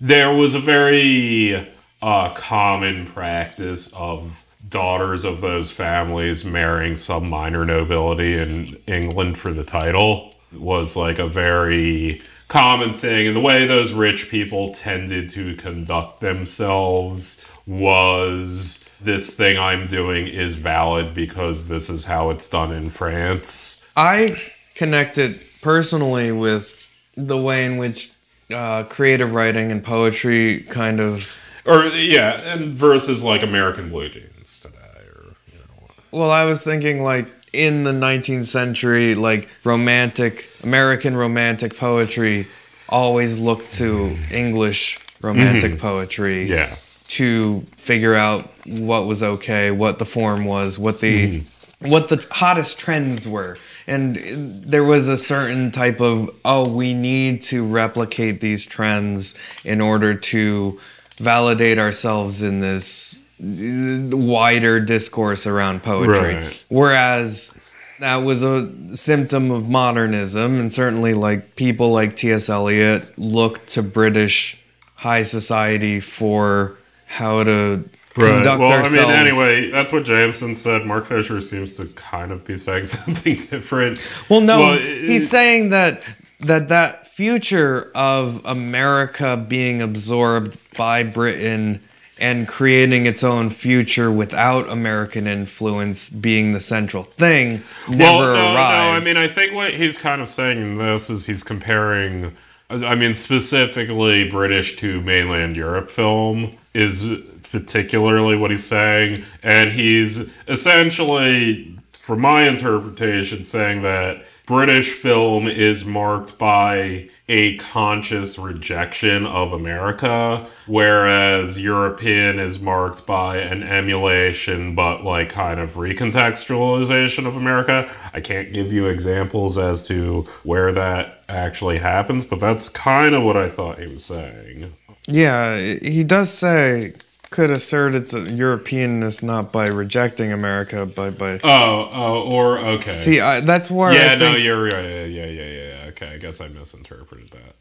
There 0.00 0.32
was 0.32 0.54
a 0.54 0.58
very 0.58 1.70
uh, 2.00 2.32
common 2.34 3.04
practice 3.04 3.92
of 3.92 4.46
daughters 4.66 5.26
of 5.26 5.42
those 5.42 5.70
families 5.70 6.46
marrying 6.46 6.96
some 6.96 7.28
minor 7.28 7.66
nobility 7.66 8.38
in 8.38 8.74
England 8.86 9.36
for 9.36 9.52
the 9.52 9.64
title 9.64 10.34
was 10.50 10.96
like 10.96 11.18
a 11.18 11.28
very 11.28 12.22
common 12.54 12.92
thing 12.92 13.26
and 13.26 13.34
the 13.34 13.40
way 13.40 13.66
those 13.66 13.92
rich 13.92 14.30
people 14.30 14.72
tended 14.72 15.28
to 15.28 15.56
conduct 15.56 16.20
themselves 16.20 17.44
was 17.66 18.88
this 19.00 19.36
thing 19.36 19.58
I'm 19.58 19.86
doing 19.86 20.28
is 20.28 20.54
valid 20.54 21.14
because 21.14 21.66
this 21.66 21.90
is 21.90 22.04
how 22.04 22.30
it's 22.30 22.48
done 22.48 22.70
in 22.70 22.90
France. 22.90 23.84
I 23.96 24.40
connected 24.76 25.40
personally 25.62 26.30
with 26.30 26.88
the 27.16 27.36
way 27.36 27.66
in 27.66 27.76
which 27.76 28.12
uh, 28.52 28.84
creative 28.84 29.34
writing 29.34 29.72
and 29.72 29.82
poetry 29.82 30.60
kind 30.60 31.00
of. 31.00 31.36
Or 31.66 31.86
yeah, 31.86 32.34
and 32.34 32.72
versus 32.72 33.24
like 33.24 33.42
American 33.42 33.88
blue 33.88 34.10
jeans 34.10 34.60
today 34.60 34.78
or 35.16 35.34
you 35.48 35.58
know 35.58 35.88
Well, 36.12 36.30
I 36.30 36.44
was 36.44 36.62
thinking 36.62 37.02
like 37.02 37.33
in 37.54 37.84
the 37.84 37.92
19th 37.92 38.44
century, 38.44 39.14
like 39.14 39.48
romantic, 39.64 40.48
American 40.62 41.16
romantic 41.16 41.76
poetry 41.76 42.46
always 42.88 43.38
looked 43.38 43.70
to 43.72 44.16
English 44.32 44.98
romantic 45.22 45.72
mm-hmm. 45.72 45.80
poetry 45.80 46.44
yeah. 46.44 46.76
to 47.08 47.60
figure 47.76 48.14
out 48.14 48.50
what 48.66 49.06
was 49.06 49.22
okay, 49.22 49.70
what 49.70 49.98
the 49.98 50.04
form 50.04 50.44
was, 50.44 50.78
what 50.78 51.00
the 51.00 51.38
mm-hmm. 51.38 51.90
what 51.90 52.08
the 52.08 52.26
hottest 52.30 52.78
trends 52.78 53.26
were. 53.26 53.56
And 53.86 54.16
there 54.16 54.84
was 54.84 55.08
a 55.08 55.18
certain 55.18 55.70
type 55.70 56.00
of 56.00 56.30
oh, 56.44 56.68
we 56.68 56.92
need 56.92 57.42
to 57.42 57.66
replicate 57.66 58.40
these 58.40 58.66
trends 58.66 59.34
in 59.64 59.80
order 59.80 60.14
to 60.14 60.80
validate 61.16 61.78
ourselves 61.78 62.42
in 62.42 62.60
this 62.60 63.23
wider 63.40 64.80
discourse 64.80 65.46
around 65.46 65.82
poetry. 65.82 66.34
Right. 66.36 66.64
Whereas 66.68 67.58
that 68.00 68.16
was 68.16 68.42
a 68.42 68.70
symptom 68.96 69.50
of 69.50 69.68
modernism, 69.68 70.58
and 70.58 70.72
certainly 70.72 71.14
like 71.14 71.56
people 71.56 71.92
like 71.92 72.16
T.S. 72.16 72.48
Eliot 72.48 73.16
looked 73.18 73.68
to 73.70 73.82
British 73.82 74.58
high 74.96 75.22
society 75.22 76.00
for 76.00 76.76
how 77.06 77.44
to 77.44 77.84
conduct 78.14 78.60
Well, 78.60 78.72
ourselves. 78.72 78.96
I 78.96 79.06
mean, 79.06 79.10
anyway, 79.10 79.70
that's 79.70 79.92
what 79.92 80.04
Jameson 80.04 80.54
said. 80.54 80.84
Mark 80.86 81.04
Fisher 81.04 81.40
seems 81.40 81.74
to 81.74 81.86
kind 81.94 82.32
of 82.32 82.44
be 82.44 82.56
saying 82.56 82.86
something 82.86 83.36
different. 83.36 83.98
Well, 84.28 84.40
no, 84.40 84.58
Well, 84.60 84.78
he's 84.78 85.24
it- 85.24 85.28
saying 85.28 85.68
that 85.70 86.02
that 86.40 86.68
that 86.68 87.06
future 87.06 87.90
of 87.94 88.44
America 88.44 89.36
being 89.48 89.80
absorbed 89.80 90.58
by 90.76 91.04
Britain 91.04 91.80
and 92.20 92.46
creating 92.46 93.06
its 93.06 93.24
own 93.24 93.50
future 93.50 94.10
without 94.10 94.68
American 94.68 95.26
influence 95.26 96.08
being 96.08 96.52
the 96.52 96.60
central 96.60 97.02
thing 97.02 97.62
never 97.88 97.98
well, 97.98 98.34
no, 98.34 98.54
no. 98.54 98.60
I 98.60 99.00
mean, 99.00 99.16
I 99.16 99.28
think 99.28 99.52
what 99.52 99.74
he's 99.74 99.98
kind 99.98 100.22
of 100.22 100.28
saying 100.28 100.58
in 100.58 100.74
this 100.74 101.10
is 101.10 101.26
he's 101.26 101.42
comparing. 101.42 102.36
I 102.70 102.94
mean, 102.94 103.14
specifically 103.14 104.28
British 104.28 104.76
to 104.76 105.00
mainland 105.02 105.56
Europe 105.56 105.90
film 105.90 106.56
is 106.72 107.06
particularly 107.52 108.36
what 108.36 108.50
he's 108.50 108.64
saying, 108.64 109.24
and 109.42 109.70
he's 109.70 110.32
essentially, 110.48 111.78
from 111.92 112.20
my 112.20 112.48
interpretation, 112.48 113.44
saying 113.44 113.82
that 113.82 114.24
British 114.46 114.92
film 114.92 115.48
is 115.48 115.86
marked 115.86 116.36
by 116.36 117.08
a 117.28 117.56
conscious 117.56 118.38
rejection 118.38 119.24
of 119.24 119.54
America, 119.54 120.46
whereas 120.66 121.58
European 121.58 122.38
is 122.38 122.60
marked 122.60 123.06
by 123.06 123.38
an 123.38 123.62
emulation 123.62 124.74
but 124.74 125.02
like 125.02 125.30
kind 125.30 125.58
of 125.58 125.74
recontextualization 125.74 127.26
of 127.26 127.36
America. 127.36 127.90
I 128.12 128.20
can't 128.20 128.52
give 128.52 128.70
you 128.70 128.86
examples 128.86 129.56
as 129.56 129.86
to 129.88 130.26
where 130.42 130.72
that 130.72 131.24
actually 131.30 131.78
happens, 131.78 132.22
but 132.22 132.38
that's 132.38 132.68
kind 132.68 133.14
of 133.14 133.22
what 133.22 133.38
I 133.38 133.48
thought 133.48 133.78
he 133.78 133.86
was 133.86 134.04
saying. 134.04 134.74
yeah, 135.08 135.56
he 135.56 136.04
does 136.04 136.30
say 136.30 136.92
could 137.34 137.50
assert 137.50 137.96
its 137.96 138.14
Europeanness 138.14 139.20
not 139.22 139.50
by 139.52 139.66
rejecting 139.66 140.30
America, 140.32 140.86
but 140.86 141.18
by 141.18 141.40
Oh, 141.42 141.90
oh, 141.92 142.30
or 142.32 142.58
okay. 142.58 142.90
see. 142.90 143.20
I, 143.20 143.40
that's 143.40 143.68
where 143.68 143.92
yeah, 143.92 144.12
I 144.12 144.16
no, 144.16 144.36
you're 144.36 144.62
right. 144.62 144.72
Yeah, 144.72 145.04
yeah, 145.04 145.26
yeah, 145.26 145.42
yeah. 145.42 145.68
yeah. 145.84 145.88
Okay, 145.90 146.08
I 146.14 146.18
guess 146.18 146.40
I 146.40 146.46
misinterpreted 146.48 147.30
that. 147.30 147.54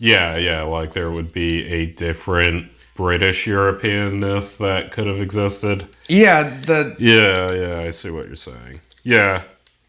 Yeah, 0.00 0.36
yeah, 0.36 0.62
like 0.64 0.94
there 0.94 1.10
would 1.12 1.30
be 1.32 1.64
a 1.68 1.86
different 1.86 2.72
British 2.96 3.46
Europeanness 3.46 4.58
that 4.58 4.90
could 4.90 5.06
have 5.06 5.20
existed. 5.20 5.86
yeah 6.08 6.42
the 6.66 6.96
Yeah, 6.98 7.52
yeah, 7.52 7.86
I 7.86 7.90
see 7.90 8.10
what 8.10 8.26
you're 8.26 8.34
saying. 8.50 8.80
Yeah, 9.04 9.42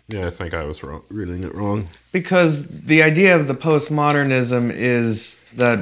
yeah, 0.07 0.27
I 0.27 0.29
think 0.29 0.53
I 0.53 0.63
was 0.65 0.83
wrong, 0.83 1.01
reading 1.09 1.43
it 1.43 1.53
wrong. 1.55 1.87
because 2.11 2.67
the 2.67 3.01
idea 3.01 3.35
of 3.35 3.47
the 3.47 3.55
postmodernism 3.55 4.71
is 4.71 5.39
that 5.55 5.79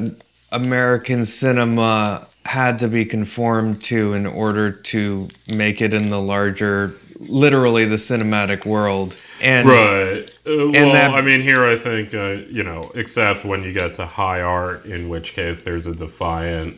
American 0.52 1.26
cinema 1.26 2.26
had 2.50 2.80
to 2.80 2.88
be 2.88 3.06
conformed 3.06 3.80
to 3.84 4.14
in 4.14 4.26
order 4.26 4.72
to 4.72 5.28
make 5.56 5.82
it 5.84 5.94
in 5.94 6.10
the 6.10 6.20
larger, 6.20 6.92
literally 7.20 7.86
the 7.86 7.96
cinematic 7.98 8.66
world. 8.66 9.16
And 9.42 9.68
Right. 9.70 10.24
Uh, 10.48 10.68
well, 10.74 10.94
that- 10.94 11.12
I 11.12 11.22
mean, 11.22 11.42
here 11.42 11.64
I 11.64 11.76
think, 11.76 12.16
uh, 12.16 12.38
you 12.50 12.64
know, 12.64 12.92
except 12.96 13.46
when 13.46 13.62
you 13.64 13.72
get 13.72 13.94
to 13.94 14.06
high 14.08 14.42
art, 14.42 14.86
in 14.86 15.10
which 15.10 15.34
case 15.34 15.62
there's 15.62 15.86
a 15.86 15.94
defiant 15.94 16.78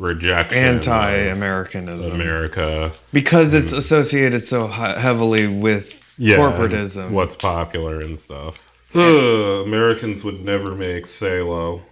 rejection 0.00 0.58
anti-Americanism 0.58 2.12
America. 2.20 2.90
because 3.12 3.54
it's 3.54 3.70
associated 3.72 4.42
so 4.42 4.66
heavily 4.66 5.46
with 5.46 6.02
Yeah, 6.18 6.36
corporatism. 6.38 7.10
What's 7.10 7.36
popular 7.36 8.00
and 8.00 8.18
stuff. 8.18 8.58
Ugh, 8.94 9.64
Americans 9.64 10.24
would 10.24 10.44
never 10.44 10.74
make 10.74 11.06
Salo. 11.06 11.82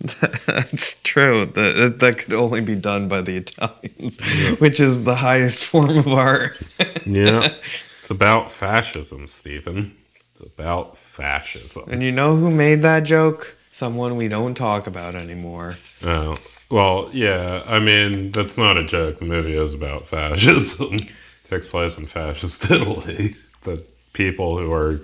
That's 0.00 1.00
true. 1.02 1.44
That, 1.46 1.96
that 1.98 2.18
could 2.18 2.32
only 2.32 2.60
be 2.62 2.74
done 2.74 3.08
by 3.08 3.20
the 3.20 3.36
Italians, 3.36 4.18
which 4.58 4.80
is 4.80 5.04
the 5.04 5.16
highest 5.16 5.66
form 5.66 5.98
of 5.98 6.08
art. 6.08 6.56
Yeah. 7.04 7.48
it's 8.00 8.10
about 8.10 8.50
fascism, 8.50 9.26
Stephen. 9.26 9.92
It's 10.30 10.40
about 10.40 10.96
fascism. 10.96 11.84
and 11.90 12.02
you 12.02 12.12
know 12.12 12.36
who 12.36 12.50
made 12.50 12.82
that 12.82 13.04
joke? 13.04 13.56
Someone 13.70 14.16
we 14.16 14.28
don't 14.28 14.54
talk 14.54 14.86
about 14.86 15.14
anymore. 15.14 15.76
Oh, 16.02 16.36
well, 16.70 17.10
yeah. 17.12 17.62
I 17.66 17.78
mean, 17.78 18.30
that's 18.32 18.56
not 18.56 18.78
a 18.78 18.84
joke. 18.84 19.18
The 19.18 19.24
movie 19.26 19.56
is 19.56 19.74
about 19.74 20.06
fascism. 20.06 20.94
it 20.94 21.10
takes 21.44 21.66
place 21.66 21.98
in 21.98 22.06
fascist 22.06 22.70
Italy. 22.70 23.30
The 23.62 23.84
people 24.12 24.60
who 24.60 24.72
are 24.72 25.00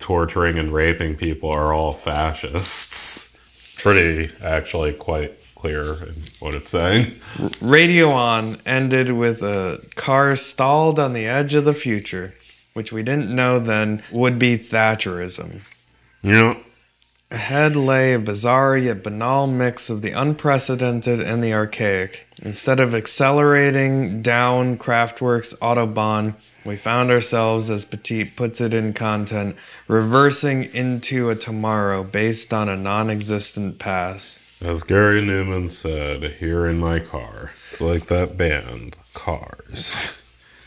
torturing 0.00 0.58
and 0.58 0.72
raping 0.72 1.16
people 1.16 1.50
are 1.50 1.72
all 1.72 1.92
fascists. 1.92 3.29
Pretty, 3.82 4.34
actually, 4.42 4.92
quite 4.92 5.38
clear 5.54 5.94
in 5.94 6.14
what 6.38 6.54
it's 6.54 6.70
saying. 6.70 7.06
Radio 7.60 8.10
On 8.10 8.56
ended 8.64 9.12
with 9.12 9.42
a 9.42 9.84
car 9.94 10.36
stalled 10.36 10.98
on 10.98 11.12
the 11.12 11.26
edge 11.26 11.54
of 11.54 11.64
the 11.64 11.74
future, 11.74 12.34
which 12.74 12.92
we 12.92 13.02
didn't 13.02 13.34
know 13.34 13.58
then 13.58 14.02
would 14.10 14.38
be 14.38 14.56
Thatcherism. 14.56 15.60
Yeah. 16.22 16.56
Ahead 17.30 17.76
lay 17.76 18.14
a 18.14 18.18
bizarre 18.18 18.76
yet 18.76 19.04
banal 19.04 19.46
mix 19.46 19.88
of 19.88 20.02
the 20.02 20.10
unprecedented 20.12 21.20
and 21.20 21.42
the 21.42 21.54
archaic. 21.54 22.26
Instead 22.42 22.80
of 22.80 22.94
accelerating 22.94 24.20
down 24.20 24.76
Kraftwerk's 24.76 25.54
Autobahn, 25.54 26.34
we 26.64 26.76
found 26.76 27.10
ourselves, 27.10 27.70
as 27.70 27.84
Petit 27.84 28.24
puts 28.24 28.60
it 28.60 28.74
in 28.74 28.92
content, 28.92 29.56
reversing 29.88 30.64
into 30.74 31.30
a 31.30 31.34
tomorrow 31.34 32.04
based 32.04 32.52
on 32.52 32.68
a 32.68 32.76
non 32.76 33.10
existent 33.10 33.78
past. 33.78 34.42
As 34.62 34.82
Gary 34.82 35.22
Numan 35.22 35.70
said, 35.70 36.34
here 36.38 36.66
in 36.66 36.78
my 36.78 36.98
car, 37.00 37.52
like 37.80 38.06
that 38.06 38.36
band, 38.36 38.96
Cars. 39.14 40.16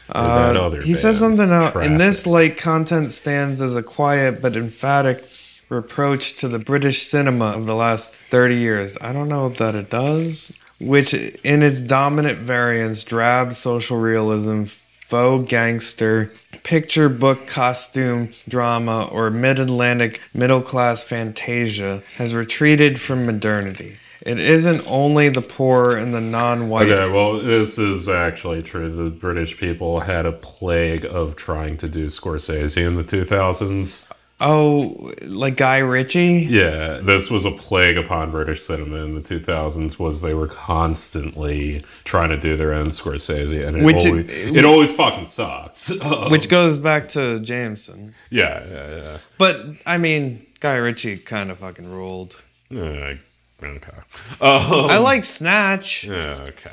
Or 0.10 0.22
that 0.22 0.58
other 0.58 0.78
Uh, 0.80 0.82
He 0.82 0.96
says 0.96 1.20
something 1.20 1.50
out 1.50 1.82
in 1.84 1.98
this 1.98 2.28
like 2.28 2.58
content 2.58 3.12
stands 3.12 3.62
as 3.62 3.76
a 3.76 3.84
quiet 3.84 4.42
but 4.42 4.56
emphatic 4.56 5.24
reproach 5.70 6.36
to 6.36 6.48
the 6.48 6.60
British 6.60 7.04
cinema 7.04 7.52
of 7.52 7.66
the 7.66 7.76
last 7.76 8.14
30 8.30 8.56
years. 8.56 8.98
I 9.02 9.14
don't 9.14 9.30
know 9.30 9.50
that 9.50 9.76
it 9.76 9.90
does. 9.90 10.52
Which, 10.80 11.14
in 11.14 11.64
its 11.64 11.82
dominant 11.82 12.40
variants, 12.40 13.04
drab 13.06 13.54
social 13.54 13.98
realism, 13.98 14.64
faux 15.13 15.48
gangster, 15.48 16.34
picture 16.63 17.08
book 17.08 17.46
costume 17.46 18.32
drama, 18.50 19.08
or 19.12 19.29
mid 19.29 19.60
Atlantic 19.60 20.20
middle 20.34 20.60
class 20.60 21.03
fantasia, 21.03 22.01
has 22.15 22.34
retreated 22.34 23.00
from 23.00 23.24
modernity. 23.27 23.98
It 24.25 24.39
isn't 24.39 24.82
only 24.88 25.29
the 25.29 25.43
poor 25.43 25.96
and 25.96 26.15
the 26.15 26.20
non 26.20 26.67
white. 26.67 26.91
Okay, 26.91 27.13
well, 27.13 27.39
this 27.39 27.77
is 27.77 28.10
actually 28.10 28.63
true. 28.63 28.89
The 28.89 29.12
British 29.12 29.55
people 29.55 30.00
had 30.00 30.25
a 30.25 30.32
plague 30.32 31.05
of 31.05 31.36
trying 31.36 31.77
to 31.77 31.88
do 31.88 32.08
Scorsese 32.08 32.84
in 32.84 32.96
the 32.96 33.03
2000s. 33.03 34.11
Oh, 34.46 35.12
like 35.25 35.56
Guy 35.58 35.77
Ritchie? 35.79 36.48
Yeah, 36.50 36.98
this 37.01 37.29
was 37.32 37.46
a 37.46 37.51
plague 37.51 37.98
upon 37.98 38.32
British 38.32 38.62
cinema 38.62 38.98
in 38.98 39.16
the 39.16 39.22
2000s. 39.22 39.98
Was 39.98 40.22
they 40.22 40.34
were 40.34 40.48
constantly 40.48 41.79
trying 42.03 42.29
to 42.29 42.38
do 42.38 42.56
their 42.58 42.74
own 42.74 42.88
Scorsese, 42.88 43.66
and 43.68 43.77
it 43.77 43.84
Which- 43.84 44.06
always, 44.06 44.29
it 44.56 44.66
always 44.66 44.92
fucking 44.92 45.25
sucked. 45.27 45.92
Which 46.29 46.50
goes 46.50 46.79
back 46.79 47.08
to 47.10 47.40
Jameson. 47.40 48.14
yeah, 48.29 48.64
yeah, 48.70 48.96
yeah. 48.98 49.18
But, 49.38 49.62
I 49.86 49.98
mean, 49.98 50.46
Guy 50.60 50.75
Ritchie 50.77 51.18
kind 51.20 51.50
of 51.50 51.60
fucking 51.60 51.90
ruled. 51.90 52.42
Uh, 52.74 53.16
okay. 53.64 53.98
Oh, 54.42 54.88
I 54.92 54.98
like 55.00 55.24
Snatch. 55.24 56.03
yeah, 56.06 56.38
okay. 56.50 56.72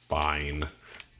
Fine. 0.00 0.68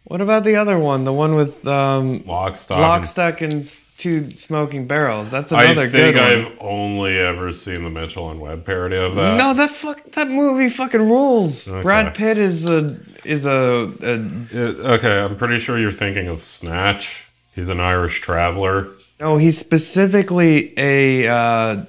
What 0.04 0.20
about 0.20 0.44
the 0.44 0.56
other 0.56 0.78
one? 0.78 1.04
The 1.04 1.12
one 1.14 1.34
with 1.34 1.66
um, 1.66 2.22
Lock, 2.26 2.56
stock, 2.56 2.78
Lock, 2.78 2.96
and- 2.98 3.06
Stock, 3.08 3.40
and 3.40 3.52
s- 3.54 3.83
Two 3.96 4.30
Smoking 4.32 4.86
Barrels. 4.88 5.30
That's 5.30 5.52
another 5.52 5.82
I 5.82 5.86
good 5.86 6.16
one. 6.16 6.24
I've 6.24 6.58
only 6.60 7.16
ever 7.16 7.52
seen 7.52 7.84
the 7.84 7.90
Mitchell 7.90 8.28
and 8.30 8.40
Webb 8.40 8.64
parody 8.66 8.96
of 8.96 9.14
that. 9.14 9.38
no, 9.38 9.54
that 9.54 9.70
fuck 9.70 10.02
that 10.12 10.28
movie 10.28 10.68
fucking 10.68 11.00
rules. 11.00 11.68
Okay. 11.68 11.80
Brad 11.82 12.14
Pitt 12.14 12.36
is 12.36 12.68
a 12.68 12.98
is 13.24 13.46
a, 13.46 13.92
a 14.02 14.14
It- 14.50 14.80
okay, 14.98 15.20
I'm 15.20 15.36
pretty 15.36 15.60
sure 15.60 15.78
you're 15.78 15.92
thinking 15.92 16.26
of 16.28 16.40
Snatch. 16.40 17.28
He's 17.54 17.68
an 17.68 17.78
Irish 17.78 18.20
traveler. 18.20 18.88
no. 19.20 19.36
He's 19.36 19.56
specifically 19.58 20.74
a 20.76 21.28
uh, 21.28 21.84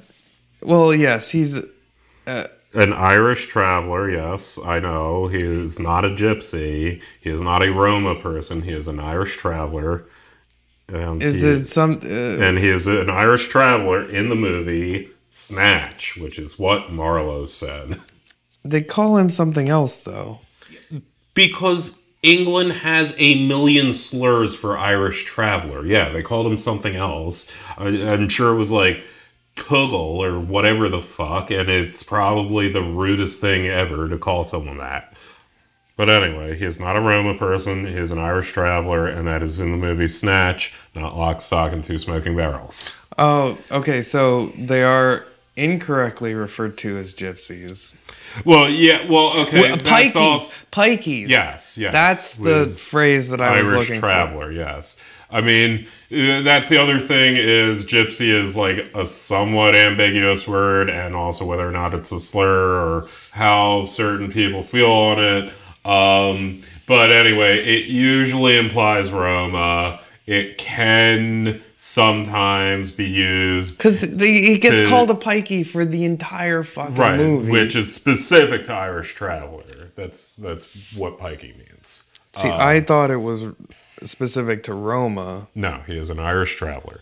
well, 0.62 0.94
yes, 0.94 1.32
he's 1.32 1.64
An 2.74 2.94
Irish 2.94 3.48
traveler, 3.48 4.10
yes, 4.12 4.60
I 4.64 4.80
know. 4.80 5.28
He 5.28 5.40
is 5.40 5.80
not 5.80 6.06
a 6.06 6.10
gypsy. 6.10 7.02
He 7.22 7.30
is 7.30 7.42
not 7.42 7.64
a 7.64 7.72
Roma 7.72 8.14
person. 8.20 8.62
He 8.64 8.74
is 8.74 8.88
an 8.88 9.00
Irish 9.00 9.38
traveler. 9.38 10.06
And 10.88 11.22
is 11.22 11.42
he, 11.42 11.50
it 11.50 11.64
some 11.64 12.00
uh, 12.04 12.44
and 12.44 12.58
he 12.58 12.70
is 12.70 12.88
an 12.88 13.10
Irish 13.10 13.48
traveler 13.48 14.08
in 14.08 14.30
the 14.30 14.36
movie 14.36 15.10
Snatch, 15.30 16.16
which 16.18 16.38
is 16.38 16.60
what 16.60 16.92
Marlowe 16.92 17.46
said. 17.46 17.96
they 18.64 18.82
call 18.82 19.18
him 19.18 19.30
something 19.30 19.68
else 19.68 20.04
though. 20.04 20.40
Because 21.34 22.02
England 22.24 22.72
has 22.72 23.16
a 23.20 23.48
million 23.48 23.94
slurs 23.94 24.56
for 24.56 24.78
Irish 24.78 25.26
traveler. 25.26 25.86
Yeah, 25.86 26.10
they 26.10 26.22
called 26.22 26.48
him 26.48 26.58
something 26.58 26.96
else. 26.96 27.54
I, 27.78 27.88
I'm 27.88 28.30
sure 28.30 28.54
it 28.54 28.58
was 28.58 28.72
like 28.72 29.04
Puggle 29.56 30.24
or 30.24 30.40
whatever 30.40 30.90
the 30.90 31.02
fuck, 31.02 31.52
and 31.52 31.70
it's 31.70 32.04
probably 32.04 32.70
the 32.70 32.82
rudest 32.82 33.42
thing 33.42 33.68
ever 33.68 34.08
to 34.10 34.18
call 34.18 34.44
someone 34.44 34.78
that. 34.80 35.15
But 35.98 36.10
anyway, 36.10 36.58
he 36.58 36.66
is 36.66 36.80
not 36.80 36.98
a 36.98 37.02
Roma 37.02 37.36
person. 37.38 37.86
He 37.86 37.94
is 37.94 38.12
an 38.12 38.20
Irish 38.20 38.52
traveler, 38.52 39.08
and 39.08 39.26
that 39.28 39.42
is 39.42 39.60
in 39.62 39.72
the 39.72 39.78
movie 39.78 40.08
Snatch, 40.08 40.74
not 40.94 41.18
Lock, 41.18 41.40
Stock, 41.40 41.72
and 41.72 41.82
Two 41.82 41.98
Smoking 41.98 42.36
Barrels. 42.36 43.08
Oh, 43.18 43.58
okay. 43.72 44.02
So 44.02 44.48
they 44.58 44.84
are 44.84 45.26
incorrectly 45.56 46.34
referred 46.34 46.78
to 46.80 46.98
as 46.98 47.14
gypsies. 47.16 47.96
Well, 48.44 48.68
yeah, 48.70 49.10
well, 49.10 49.34
okay. 49.44 49.62
Wait, 49.62 49.84
that's 49.84 49.84
pikeys. 49.90 50.16
also- 50.20 50.66
Pikeys. 50.74 51.30
Yes, 51.30 51.78
yes. 51.78 51.94
That's 51.94 52.36
the 52.36 52.66
phrase 52.66 53.30
that 53.30 53.40
I 53.40 53.58
was 53.60 53.70
Irish 53.70 53.88
looking 53.88 54.02
traveler, 54.02 54.52
yes. 54.52 55.02
I 55.32 55.40
mean, 55.40 55.88
uh, 56.12 56.42
that's 56.42 56.68
the 56.68 56.78
other 56.78 57.00
thing 57.00 57.36
is 57.38 57.86
gypsy 57.86 58.28
is 58.28 58.58
like 58.58 58.92
a 58.94 59.06
somewhat 59.06 59.76
ambiguous 59.76 60.46
word, 60.46 60.90
and 60.90 61.16
also 61.16 61.46
whether 61.46 61.66
or 61.68 61.72
not 61.72 61.94
it's 61.94 62.12
a 62.12 62.20
slur 62.20 62.74
or 62.76 63.08
how 63.32 63.86
certain 63.86 64.30
people 64.30 64.62
feel 64.62 64.92
on 64.92 65.20
it. 65.24 65.54
Um, 65.86 66.62
but 66.88 67.12
anyway, 67.12 67.64
it 67.64 67.86
usually 67.86 68.58
implies 68.58 69.12
Roma. 69.12 70.00
It 70.28 70.58
can 70.58 71.62
sometimes 71.78 72.90
be 72.92 73.06
used 73.06 73.78
Because 73.78 74.02
he 74.02 74.58
gets 74.58 74.82
To- 74.82 74.88
called 74.88 75.12
a 75.12 75.14
pikey 75.14 75.66
for 75.66 75.86
the 75.86 76.04
entire 76.04 76.64
fucking 76.64 76.96
right, 76.96 77.18
movie. 77.18 77.52
which 77.52 77.76
is 77.76 77.94
specific 77.94 78.66
to 78.66 78.74
Irish 78.74 79.14
traveler. 79.14 79.92
That's 79.96 80.36
that's 80.38 80.94
what 80.96 81.20
pikey 81.20 81.56
means. 81.58 82.10
See, 82.34 82.50
I 82.50 82.82
thought 82.82 83.12
it 83.12 83.18
was 83.22 83.44
specific 84.04 84.64
to 84.64 84.74
Roma. 84.74 85.48
No, 85.56 85.82
he 85.88 85.98
is 85.98 86.10
an 86.10 86.20
Irish 86.20 86.56
traveler. 86.58 87.02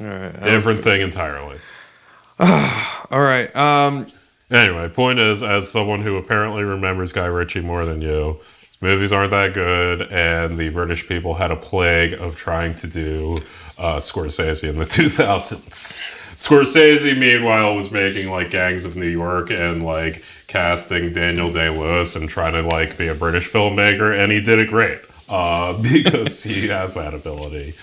All 0.00 0.06
right. 0.06 0.42
Different 0.42 0.80
thing 0.84 1.00
entirely. 1.02 1.58
All 2.40 3.20
right. 3.20 3.54
Um. 3.56 4.06
Anyway, 4.50 4.88
point 4.88 5.18
is, 5.18 5.42
as 5.42 5.70
someone 5.70 6.00
who 6.00 6.16
apparently 6.16 6.62
remembers 6.62 7.12
Guy 7.12 7.26
Ritchie 7.26 7.60
more 7.60 7.84
than 7.84 8.00
you, 8.00 8.40
his 8.66 8.80
movies 8.80 9.12
aren't 9.12 9.30
that 9.30 9.52
good, 9.52 10.02
and 10.10 10.56
the 10.56 10.70
British 10.70 11.06
people 11.06 11.34
had 11.34 11.50
a 11.50 11.56
plague 11.56 12.14
of 12.14 12.34
trying 12.34 12.74
to 12.76 12.86
do 12.86 13.42
uh, 13.78 13.96
Scorsese 13.98 14.68
in 14.68 14.78
the 14.78 14.84
2000s. 14.86 16.00
Scorsese, 16.34 17.18
meanwhile, 17.18 17.74
was 17.76 17.90
making 17.90 18.30
like 18.30 18.50
Gangs 18.50 18.84
of 18.84 18.96
New 18.96 19.08
York 19.08 19.50
and 19.50 19.82
like 19.82 20.24
casting 20.46 21.12
Daniel 21.12 21.52
Day 21.52 21.68
Lewis 21.68 22.16
and 22.16 22.28
trying 22.28 22.54
to 22.54 22.62
like 22.62 22.96
be 22.96 23.08
a 23.08 23.14
British 23.14 23.50
filmmaker, 23.50 24.16
and 24.16 24.32
he 24.32 24.40
did 24.40 24.58
it 24.60 24.68
great 24.68 25.00
uh, 25.28 25.72
because 25.82 26.42
he 26.42 26.68
has 26.68 26.94
that 26.94 27.12
ability. 27.12 27.74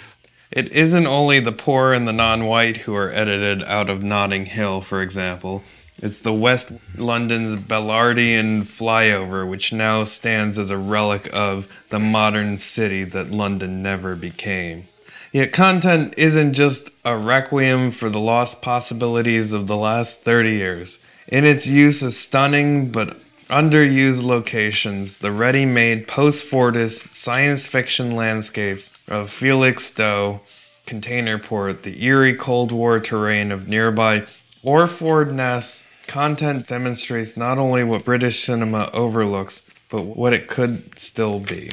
It 0.51 0.71
isn't 0.71 1.06
only 1.06 1.39
the 1.41 1.51
poor 1.51 1.93
and 1.93 2.08
the 2.08 2.13
non-white 2.13 2.78
who 2.78 2.95
are 2.95 3.10
edited 3.10 3.62
out 3.63 3.89
of 3.89 4.04
Notting 4.04 4.45
Hill, 4.45 4.82
for 4.82 5.01
example. 5.01 5.63
It's 5.98 6.20
the 6.20 6.34
West 6.34 6.72
London's 6.98 7.56
Ballardian 7.56 8.64
flyover, 8.64 9.48
which 9.48 9.72
now 9.72 10.04
stands 10.04 10.58
as 10.58 10.70
a 10.70 10.78
relic 10.78 11.30
of 11.34 11.72
the 11.90 12.00
modern 12.00 12.58
city 12.58 13.06
that 13.06 13.32
London 13.32 13.82
never 13.82 14.16
became. 14.16 14.88
Yet 15.32 15.54
content 15.54 16.14
isn't 16.18 16.54
just 16.54 16.92
a 17.04 17.18
requiem 17.18 17.92
for 17.92 18.10
the 18.10 18.20
lost 18.20 18.62
possibilities 18.62 19.54
of 19.54 19.68
the 19.68 19.78
last 19.78 20.22
30 20.22 20.52
years. 20.52 21.00
In 21.30 21.44
its 21.44 21.66
use 21.66 22.04
of 22.04 22.14
stunning 22.14 22.92
but 22.92 23.20
underused 23.50 24.24
locations, 24.24 25.20
the 25.20 25.32
ready 25.32 25.66
made 25.66 26.08
post 26.08 26.50
Fordist 26.50 27.14
science 27.14 27.66
fiction 27.66 28.16
landscapes 28.16 28.92
of 29.08 29.30
Felixstowe, 29.30 30.42
Containerport, 30.86 31.82
the 31.82 32.04
eerie 32.04 32.34
Cold 32.34 32.72
War 32.72 33.00
terrain 33.00 33.52
of 33.52 33.68
nearby 33.68 34.26
Orford 34.64 35.34
Ness, 35.34 35.85
content 36.08 36.68
demonstrates 36.68 37.36
not 37.38 37.58
only 37.58 37.84
what 37.84 38.06
British 38.06 38.39
cinema 38.44 38.89
overlooks, 38.94 39.62
but 39.89 40.06
what 40.06 40.34
it 40.34 40.48
could 40.48 40.98
still 40.98 41.39
be. 41.39 41.72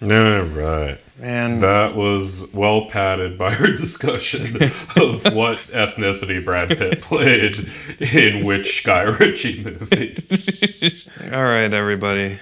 Yeah, 0.00 0.46
right. 0.54 0.98
And 1.22 1.60
That 1.62 1.94
was 1.94 2.46
well 2.54 2.86
padded 2.86 3.36
by 3.36 3.54
our 3.54 3.66
discussion 3.76 4.56
of 4.56 5.24
what 5.34 5.58
ethnicity 5.72 6.42
Brad 6.42 6.70
Pitt 6.70 7.02
played 7.02 7.68
in 8.00 8.46
which 8.46 8.82
Guy 8.84 9.02
Ritchie 9.02 9.62
movie. 9.62 10.24
all 11.32 11.42
right, 11.44 11.72
everybody, 11.72 12.38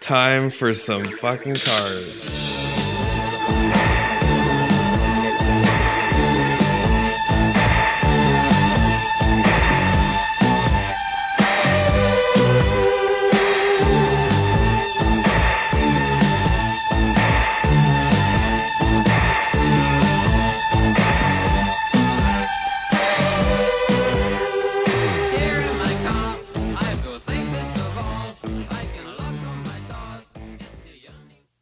time 0.00 0.50
for 0.50 0.72
some 0.74 1.08
fucking 1.08 1.56
cards. 1.56 2.51